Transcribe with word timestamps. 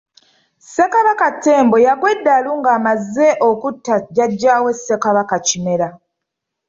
Ssekabaka 0.61 1.27
Ttembo 1.33 1.77
yagwa 1.85 2.07
eddalu 2.15 2.51
nga 2.59 2.69
amaze 2.77 3.27
okutta 3.49 3.95
jjaja 4.01 4.55
we 4.63 4.71
Ssekabaka 4.75 5.35
Kimera. 5.47 5.89